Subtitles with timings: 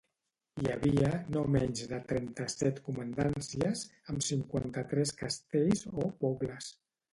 [0.61, 3.85] Hi havia no menys de trenta-set comandàncies,
[4.15, 6.75] amb cinquanta-tres castells o pobles.